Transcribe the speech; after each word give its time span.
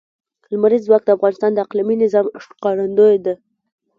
لمریز 0.51 0.81
ځواک 0.87 1.03
د 1.05 1.09
افغانستان 1.17 1.51
د 1.53 1.57
اقلیمي 1.65 1.95
نظام 2.03 2.25
ښکارندوی 2.43 3.17
ده. 3.25 3.33